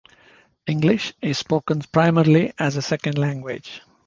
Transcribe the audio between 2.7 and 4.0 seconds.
a second language.